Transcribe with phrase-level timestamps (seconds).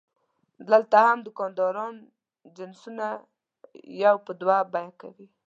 [0.69, 1.93] دلته هم دوکانداران
[2.57, 3.05] جنسونه
[4.03, 5.27] یو په دوه بیه کوي.